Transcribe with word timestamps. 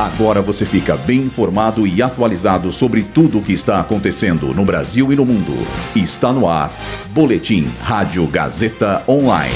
Agora 0.00 0.40
você 0.40 0.64
fica 0.64 0.96
bem 0.96 1.18
informado 1.18 1.86
e 1.86 2.00
atualizado 2.00 2.72
sobre 2.72 3.02
tudo 3.02 3.36
o 3.36 3.42
que 3.42 3.52
está 3.52 3.78
acontecendo 3.78 4.54
no 4.54 4.64
Brasil 4.64 5.12
e 5.12 5.14
no 5.14 5.26
mundo. 5.26 5.52
Está 5.94 6.32
no 6.32 6.48
ar. 6.48 6.72
Boletim 7.10 7.70
Rádio 7.82 8.26
Gazeta 8.26 9.04
Online. 9.06 9.54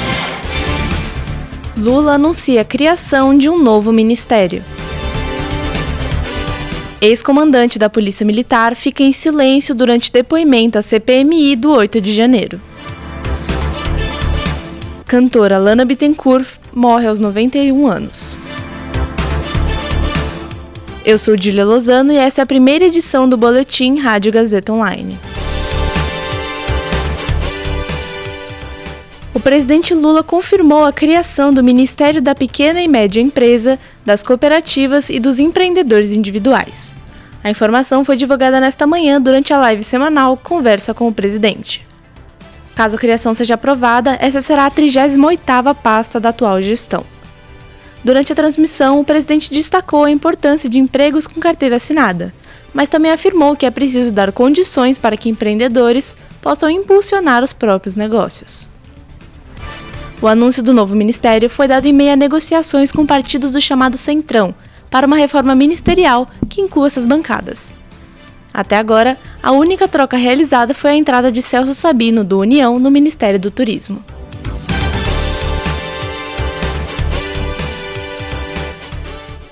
Lula 1.74 2.16
anuncia 2.16 2.60
a 2.60 2.64
criação 2.64 3.34
de 3.38 3.48
um 3.48 3.58
novo 3.58 3.90
ministério. 3.90 4.62
Ex-comandante 7.00 7.78
da 7.78 7.88
Polícia 7.88 8.26
Militar 8.26 8.76
fica 8.76 9.02
em 9.02 9.14
silêncio 9.14 9.74
durante 9.74 10.12
depoimento 10.12 10.78
à 10.78 10.82
CPMI 10.82 11.56
do 11.56 11.70
8 11.70 12.02
de 12.02 12.12
janeiro. 12.12 12.60
Cantora 15.06 15.56
Lana 15.56 15.86
Bittencourt 15.86 16.46
morre 16.70 17.06
aos 17.06 17.18
91 17.18 17.86
anos. 17.86 18.43
Eu 21.04 21.18
sou 21.18 21.36
Dília 21.36 21.66
Lozano 21.66 22.10
e 22.14 22.16
essa 22.16 22.40
é 22.40 22.42
a 22.44 22.46
primeira 22.46 22.86
edição 22.86 23.28
do 23.28 23.36
Boletim 23.36 23.98
Rádio 23.98 24.32
Gazeta 24.32 24.72
Online. 24.72 25.18
O 29.34 29.38
presidente 29.38 29.92
Lula 29.92 30.22
confirmou 30.22 30.82
a 30.82 30.94
criação 30.94 31.52
do 31.52 31.62
Ministério 31.62 32.22
da 32.22 32.34
Pequena 32.34 32.80
e 32.80 32.88
Média 32.88 33.20
Empresa, 33.20 33.78
das 34.02 34.22
Cooperativas 34.22 35.10
e 35.10 35.20
dos 35.20 35.38
Empreendedores 35.38 36.12
Individuais. 36.12 36.96
A 37.42 37.50
informação 37.50 38.02
foi 38.02 38.16
divulgada 38.16 38.58
nesta 38.58 38.86
manhã 38.86 39.20
durante 39.20 39.52
a 39.52 39.58
live 39.58 39.84
semanal 39.84 40.38
Conversa 40.38 40.94
com 40.94 41.06
o 41.06 41.12
Presidente. 41.12 41.86
Caso 42.74 42.96
a 42.96 42.98
criação 42.98 43.34
seja 43.34 43.54
aprovada, 43.54 44.16
essa 44.22 44.40
será 44.40 44.64
a 44.64 44.70
38ª 44.70 45.74
pasta 45.74 46.18
da 46.18 46.30
atual 46.30 46.62
gestão. 46.62 47.04
Durante 48.04 48.32
a 48.32 48.36
transmissão, 48.36 49.00
o 49.00 49.04
presidente 49.04 49.50
destacou 49.50 50.04
a 50.04 50.10
importância 50.10 50.68
de 50.68 50.78
empregos 50.78 51.26
com 51.26 51.40
carteira 51.40 51.76
assinada, 51.76 52.34
mas 52.74 52.90
também 52.90 53.10
afirmou 53.10 53.56
que 53.56 53.64
é 53.64 53.70
preciso 53.70 54.12
dar 54.12 54.30
condições 54.30 54.98
para 54.98 55.16
que 55.16 55.30
empreendedores 55.30 56.14
possam 56.42 56.68
impulsionar 56.68 57.42
os 57.42 57.54
próprios 57.54 57.96
negócios. 57.96 58.68
O 60.20 60.28
anúncio 60.28 60.62
do 60.62 60.74
novo 60.74 60.94
ministério 60.94 61.48
foi 61.48 61.66
dado 61.66 61.86
em 61.86 61.92
meio 61.92 62.12
a 62.12 62.16
negociações 62.16 62.92
com 62.92 63.06
partidos 63.06 63.52
do 63.52 63.60
chamado 63.60 63.96
Centrão 63.96 64.54
para 64.90 65.06
uma 65.06 65.16
reforma 65.16 65.54
ministerial 65.54 66.28
que 66.48 66.60
inclua 66.60 66.86
essas 66.86 67.06
bancadas. 67.06 67.74
Até 68.52 68.76
agora, 68.76 69.18
a 69.42 69.50
única 69.50 69.88
troca 69.88 70.16
realizada 70.16 70.74
foi 70.74 70.90
a 70.90 70.94
entrada 70.94 71.32
de 71.32 71.42
Celso 71.42 71.74
Sabino, 71.74 72.22
do 72.22 72.38
União, 72.38 72.78
no 72.78 72.90
Ministério 72.90 73.40
do 73.40 73.50
Turismo. 73.50 74.04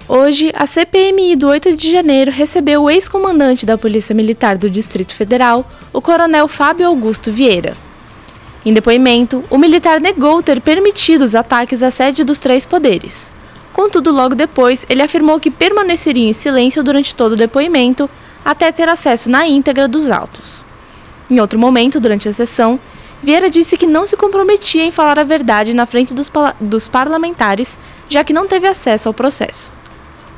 Hoje, 0.08 0.50
a 0.54 0.66
CPMI 0.66 1.36
do 1.36 1.46
8 1.46 1.76
de 1.76 1.92
janeiro 1.92 2.30
recebeu 2.30 2.82
o 2.82 2.90
ex-comandante 2.90 3.64
da 3.64 3.78
Polícia 3.78 4.12
Militar 4.12 4.58
do 4.58 4.68
Distrito 4.68 5.14
Federal, 5.14 5.64
o 5.92 6.02
coronel 6.02 6.48
Fábio 6.48 6.88
Augusto 6.88 7.30
Vieira. 7.30 7.76
Em 8.66 8.72
depoimento, 8.72 9.44
o 9.48 9.56
militar 9.56 10.00
negou 10.00 10.42
ter 10.42 10.60
permitido 10.60 11.22
os 11.22 11.36
ataques 11.36 11.84
à 11.84 11.90
sede 11.90 12.24
dos 12.24 12.40
três 12.40 12.66
poderes. 12.66 13.32
Contudo, 13.72 14.10
logo 14.10 14.34
depois, 14.34 14.84
ele 14.88 15.02
afirmou 15.02 15.38
que 15.38 15.52
permaneceria 15.52 16.28
em 16.28 16.32
silêncio 16.32 16.82
durante 16.82 17.14
todo 17.14 17.32
o 17.32 17.36
depoimento 17.36 18.10
até 18.44 18.72
ter 18.72 18.88
acesso 18.88 19.30
na 19.30 19.46
íntegra 19.46 19.86
dos 19.86 20.10
autos. 20.10 20.64
Em 21.30 21.38
outro 21.38 21.60
momento, 21.60 22.00
durante 22.00 22.28
a 22.28 22.32
sessão, 22.32 22.78
Vieira 23.22 23.48
disse 23.48 23.76
que 23.76 23.86
não 23.86 24.04
se 24.04 24.16
comprometia 24.16 24.84
em 24.84 24.90
falar 24.90 25.20
a 25.20 25.24
verdade 25.24 25.72
na 25.74 25.86
frente 25.86 26.12
dos, 26.12 26.30
dos 26.60 26.88
parlamentares, 26.88 27.78
já 28.08 28.24
que 28.24 28.32
não 28.32 28.48
teve 28.48 28.66
acesso 28.66 29.08
ao 29.08 29.14
processo 29.14 29.70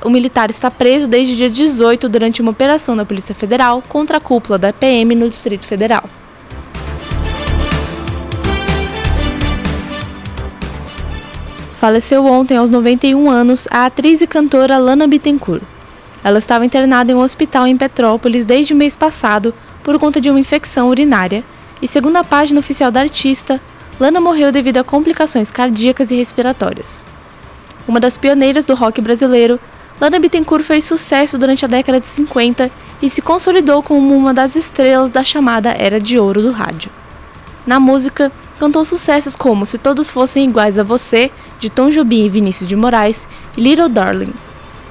o 0.05 0.11
militar 0.11 0.51
está 0.51 0.71
preso 0.71 1.09
desde 1.09 1.35
dia 1.35 1.49
18 1.49 2.09
durante 2.11 2.43
uma 2.43 2.51
operação 2.51 2.95
da 2.95 3.07
Polícia 3.07 3.35
Federal 3.35 3.83
contra 3.89 4.19
a 4.19 4.21
cúpula 4.21 4.59
da 4.59 4.73
PM 4.73 5.15
no 5.15 5.29
Distrito 5.29 5.67
Federal. 5.67 6.05
Faleceu 11.81 12.25
ontem, 12.25 12.57
aos 12.57 12.71
91 12.71 13.31
anos, 13.31 13.67
a 13.71 13.87
atriz 13.87 14.21
e 14.21 14.27
cantora 14.27 14.79
Lana 14.79 15.07
Bittencourt. 15.07 15.63
Ela 16.23 16.39
estava 16.39 16.65
internada 16.65 17.13
em 17.13 17.15
um 17.15 17.21
hospital 17.21 17.67
em 17.67 17.77
Petrópolis 17.77 18.45
desde 18.45 18.73
o 18.73 18.77
mês 18.77 18.97
passado 18.97 19.55
por 19.83 19.99
conta 19.99 20.21
de 20.21 20.31
uma 20.31 20.41
infecção 20.41 20.89
urinária, 20.89 21.45
e 21.83 21.89
segundo 21.89 22.17
a 22.17 22.25
página 22.25 22.61
oficial 22.61 22.91
da 22.91 23.01
artista, 23.01 23.61
Lana 24.01 24.21
morreu 24.21 24.51
devido 24.51 24.79
a 24.79 24.85
complicações 24.85 25.51
cardíacas 25.51 26.11
e 26.11 26.17
respiratórias. 26.17 27.05
Uma 27.87 28.01
das 28.01 28.17
pioneiras 28.17 28.65
do 28.65 28.75
rock 28.75 29.03
brasileiro, 29.03 29.61
Lana 30.01 30.19
Bittencourt 30.19 30.65
fez 30.65 30.85
sucesso 30.85 31.39
durante 31.39 31.65
a 31.65 31.69
década 31.69 32.01
de 32.01 32.07
50 32.07 32.71
e 33.01 33.09
se 33.09 33.23
consolidou 33.23 33.83
como 33.83 34.17
uma 34.17 34.35
das 34.35 34.57
estrelas 34.57 35.11
da 35.11 35.23
chamada 35.23 35.71
Era 35.71 36.01
de 36.01 36.19
Ouro 36.19 36.43
do 36.43 36.51
rádio. 36.51 36.91
Na 37.67 37.79
música, 37.79 38.33
cantou 38.59 38.85
sucessos 38.85 39.37
como 39.37 39.65
Se 39.65 39.79
Todos 39.79 40.11
Fossem 40.11 40.49
Iguais 40.49 40.79
a 40.79 40.83
Você, 40.83 41.31
de 41.61 41.71
Tom 41.71 41.91
Jobim 41.91 42.25
e 42.25 42.29
Vinícius 42.29 42.69
de 42.69 42.77
Moraes, 42.77 43.29
e 43.57 43.61
Little 43.61 43.89
Darling. 43.89 44.35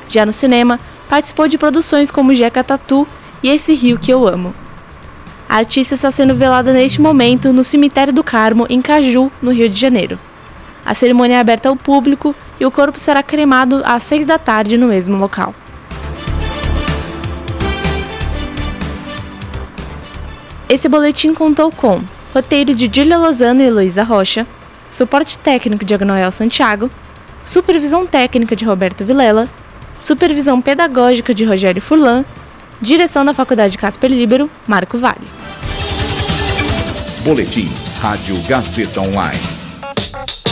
Já 0.07 0.25
no 0.25 0.33
cinema, 0.33 0.79
participou 1.09 1.47
de 1.47 1.57
produções 1.57 2.09
como 2.09 2.33
Jeca 2.33 2.63
Tatu 2.63 3.07
e 3.43 3.49
Esse 3.49 3.73
Rio 3.73 3.99
Que 3.99 4.11
Eu 4.11 4.27
Amo. 4.27 4.55
A 5.47 5.57
artista 5.57 5.95
está 5.95 6.09
sendo 6.09 6.33
velada 6.33 6.73
neste 6.73 7.01
momento 7.01 7.53
no 7.53 7.63
Cemitério 7.63 8.13
do 8.13 8.23
Carmo, 8.23 8.65
em 8.69 8.81
Caju, 8.81 9.31
no 9.41 9.51
Rio 9.51 9.69
de 9.69 9.79
Janeiro. 9.79 10.17
A 10.85 10.93
cerimônia 10.93 11.35
é 11.35 11.39
aberta 11.39 11.69
ao 11.69 11.75
público 11.75 12.35
e 12.59 12.65
o 12.65 12.71
corpo 12.71 12.99
será 12.99 13.23
cremado 13.23 13.81
às 13.85 14.03
6 14.03 14.25
da 14.25 14.37
tarde 14.37 14.77
no 14.77 14.87
mesmo 14.87 15.17
local. 15.17 15.53
Esse 20.69 20.89
boletim 20.89 21.33
contou 21.33 21.71
com 21.71 22.01
roteiro 22.33 22.73
de 22.73 22.89
Julia 22.91 23.17
Lozano 23.17 23.61
e 23.61 23.65
Heloísa 23.65 24.03
Rocha, 24.03 24.47
suporte 24.89 25.37
técnico 25.37 25.85
de 25.85 25.93
Agnoel 25.93 26.31
Santiago, 26.31 26.89
supervisão 27.43 28.07
técnica 28.07 28.55
de 28.55 28.65
Roberto 28.65 29.05
Vilela, 29.05 29.47
supervisão 29.99 30.61
pedagógica 30.61 31.33
de 31.33 31.45
Rogério 31.45 31.81
Furlan, 31.81 32.25
direção 32.81 33.23
da 33.23 33.33
Faculdade 33.33 33.77
Casper 33.77 34.09
Libero, 34.09 34.49
Marco 34.67 34.97
Vale. 34.97 35.27
Boletim 37.23 37.71
Rádio 38.01 38.35
Gazeta 38.47 38.99
Online. 38.99 39.62